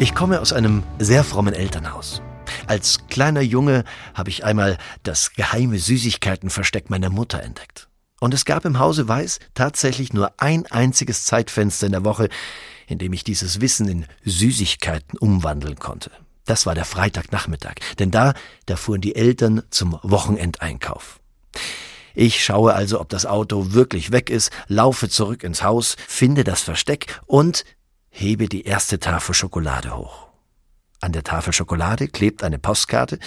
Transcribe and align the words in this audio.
Ich 0.00 0.14
komme 0.14 0.40
aus 0.40 0.54
einem 0.54 0.82
sehr 0.98 1.24
frommen 1.24 1.52
Elternhaus. 1.52 2.22
Als 2.66 3.06
kleiner 3.10 3.42
Junge 3.42 3.84
habe 4.14 4.30
ich 4.30 4.46
einmal 4.46 4.78
das 5.02 5.34
geheime 5.34 5.78
Süßigkeitenversteck 5.78 6.88
meiner 6.88 7.10
Mutter 7.10 7.42
entdeckt. 7.42 7.90
Und 8.18 8.32
es 8.32 8.46
gab 8.46 8.64
im 8.64 8.78
Hause 8.78 9.08
Weiß 9.08 9.40
tatsächlich 9.52 10.14
nur 10.14 10.32
ein 10.38 10.64
einziges 10.64 11.26
Zeitfenster 11.26 11.84
in 11.84 11.92
der 11.92 12.06
Woche, 12.06 12.30
in 12.86 12.96
dem 12.96 13.12
ich 13.12 13.24
dieses 13.24 13.60
Wissen 13.60 13.88
in 13.88 14.06
Süßigkeiten 14.24 15.18
umwandeln 15.18 15.78
konnte. 15.78 16.10
Das 16.46 16.64
war 16.64 16.74
der 16.74 16.86
Freitagnachmittag, 16.86 17.74
denn 17.98 18.10
da, 18.10 18.32
da 18.64 18.76
fuhren 18.76 19.02
die 19.02 19.16
Eltern 19.16 19.64
zum 19.68 19.98
Wochenendeinkauf. 20.02 21.20
Ich 22.14 22.42
schaue 22.42 22.72
also, 22.72 23.02
ob 23.02 23.10
das 23.10 23.26
Auto 23.26 23.74
wirklich 23.74 24.12
weg 24.12 24.30
ist, 24.30 24.50
laufe 24.66 25.10
zurück 25.10 25.44
ins 25.44 25.62
Haus, 25.62 25.98
finde 26.08 26.42
das 26.42 26.62
Versteck 26.62 27.20
und 27.26 27.64
hebe 28.10 28.48
die 28.48 28.64
erste 28.64 28.98
Tafel 28.98 29.34
Schokolade 29.34 29.96
hoch. 29.96 30.28
An 31.00 31.12
der 31.12 31.24
Tafel 31.24 31.52
Schokolade 31.52 32.08
klebt 32.08 32.44
eine 32.44 32.58
Postkarte 32.58 33.18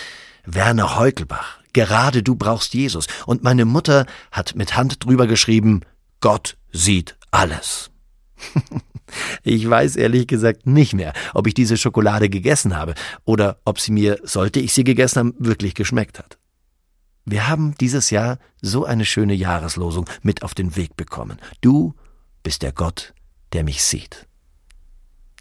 Werner 0.46 0.98
Heukelbach. 0.98 1.60
Gerade 1.74 2.22
du 2.22 2.36
brauchst 2.36 2.74
Jesus. 2.74 3.08
Und 3.26 3.44
meine 3.44 3.66
Mutter 3.66 4.06
hat 4.32 4.56
mit 4.56 4.76
Hand 4.76 5.04
drüber 5.04 5.26
geschrieben 5.26 5.82
Gott 6.22 6.58
sieht 6.72 7.18
alles. 7.32 7.90
ich 9.44 9.68
weiß 9.68 9.96
ehrlich 9.96 10.28
gesagt 10.28 10.68
nicht 10.68 10.94
mehr, 10.94 11.14
ob 11.34 11.48
ich 11.48 11.54
diese 11.54 11.78
Schokolade 11.78 12.30
gegessen 12.30 12.76
habe 12.76 12.94
oder 13.26 13.58
ob 13.66 13.80
sie 13.80 13.92
mir, 13.92 14.20
sollte 14.24 14.60
ich 14.60 14.74
sie 14.74 14.84
gegessen 14.84 15.20
haben, 15.20 15.36
wirklich 15.40 15.74
geschmeckt 15.76 16.20
hat. 16.20 16.38
Wir 17.26 17.48
haben 17.48 17.76
dieses 17.80 18.10
Jahr 18.10 18.38
so 18.62 18.86
eine 18.86 19.06
schöne 19.06 19.34
Jahreslosung 19.34 20.10
mit 20.22 20.44
auf 20.44 20.54
den 20.54 20.76
Weg 20.76 20.96
bekommen. 20.96 21.40
Du 21.62 21.94
bist 22.44 22.62
der 22.62 22.74
Gott, 22.74 23.14
der 23.54 23.64
mich 23.64 23.84
sieht. 23.84 24.28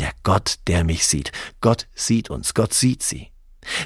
Der 0.03 0.11
Gott, 0.25 0.59
der 0.67 0.83
mich 0.83 1.07
sieht. 1.07 1.31
Gott 1.61 1.87
sieht 1.95 2.29
uns, 2.29 2.55
Gott 2.55 2.75
sieht 2.75 3.05
sie. 3.05 3.29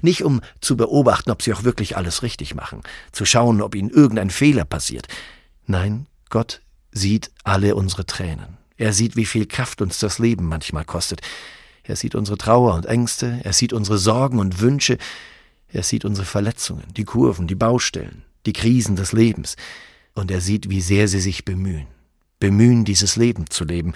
Nicht 0.00 0.22
um 0.22 0.40
zu 0.62 0.74
beobachten, 0.74 1.30
ob 1.30 1.42
sie 1.42 1.52
auch 1.52 1.62
wirklich 1.62 1.98
alles 1.98 2.22
richtig 2.22 2.54
machen, 2.54 2.80
zu 3.12 3.26
schauen, 3.26 3.60
ob 3.60 3.74
ihnen 3.74 3.90
irgendein 3.90 4.30
Fehler 4.30 4.64
passiert. 4.64 5.08
Nein, 5.66 6.06
Gott 6.30 6.62
sieht 6.90 7.30
alle 7.44 7.74
unsere 7.74 8.06
Tränen. 8.06 8.56
Er 8.78 8.94
sieht, 8.94 9.14
wie 9.16 9.26
viel 9.26 9.44
Kraft 9.44 9.82
uns 9.82 9.98
das 9.98 10.18
Leben 10.18 10.48
manchmal 10.48 10.86
kostet. 10.86 11.20
Er 11.82 11.96
sieht 11.96 12.14
unsere 12.14 12.38
Trauer 12.38 12.72
und 12.72 12.86
Ängste, 12.86 13.38
er 13.44 13.52
sieht 13.52 13.74
unsere 13.74 13.98
Sorgen 13.98 14.38
und 14.38 14.60
Wünsche, 14.60 14.96
er 15.68 15.82
sieht 15.82 16.06
unsere 16.06 16.26
Verletzungen, 16.26 16.84
die 16.96 17.04
Kurven, 17.04 17.46
die 17.46 17.54
Baustellen, 17.54 18.22
die 18.46 18.54
Krisen 18.54 18.96
des 18.96 19.12
Lebens. 19.12 19.56
Und 20.14 20.30
er 20.30 20.40
sieht, 20.40 20.70
wie 20.70 20.80
sehr 20.80 21.08
sie 21.08 21.20
sich 21.20 21.44
bemühen. 21.44 21.88
Bemühen, 22.40 22.86
dieses 22.86 23.16
Leben 23.16 23.50
zu 23.50 23.64
leben, 23.64 23.92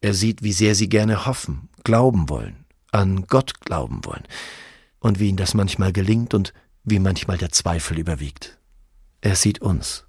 er 0.00 0.14
sieht, 0.14 0.42
wie 0.42 0.52
sehr 0.52 0.74
sie 0.74 0.88
gerne 0.88 1.26
hoffen, 1.26 1.68
glauben 1.84 2.28
wollen, 2.28 2.64
an 2.92 3.26
Gott 3.26 3.60
glauben 3.60 4.04
wollen, 4.04 4.24
und 5.00 5.18
wie 5.18 5.28
ihnen 5.28 5.36
das 5.36 5.54
manchmal 5.54 5.92
gelingt 5.92 6.34
und 6.34 6.52
wie 6.84 6.98
manchmal 6.98 7.38
der 7.38 7.50
Zweifel 7.50 7.98
überwiegt. 7.98 8.58
Er 9.20 9.36
sieht 9.36 9.60
uns. 9.60 10.04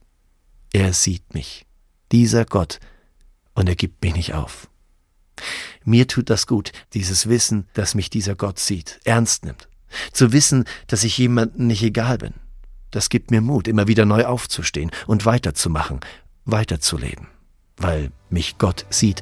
Er 0.72 0.94
sieht 0.94 1.34
mich. 1.34 1.66
Dieser 2.12 2.46
Gott. 2.46 2.80
Und 3.53 3.68
er 3.68 3.75
gibt 3.75 4.03
mich 4.03 4.16
nicht 4.16 4.34
auf. 4.34 4.69
Mir 5.84 6.08
tut 6.08 6.30
das 6.30 6.47
gut, 6.47 6.72
dieses 6.94 7.28
Wissen, 7.28 7.68
dass 7.74 7.96
mich 7.96 8.09
dieser 8.09 8.36
Gott 8.36 8.59
sieht, 8.59 9.00
ernst 9.03 9.46
nimmt. 9.46 9.68
Zu 10.12 10.31
wissen, 10.31 10.66
dass 10.88 11.03
ich 11.03 11.18
jemandem 11.18 11.68
nicht 11.68 11.81
egal 11.81 12.18
bin. 12.19 12.34
Das 12.92 13.09
gibt 13.09 13.31
mir 13.31 13.42
Mut, 13.42 13.68
immer 13.68 13.88
wieder 13.88 14.06
neu 14.06 14.25
aufzustehen 14.25 14.92
und 15.08 15.25
weiterzumachen, 15.25 16.00
weiterzuleben. 16.46 17.28
Weil 17.78 18.12
mich 18.30 18.58
Gott 18.58 18.86
sieht, 18.90 19.22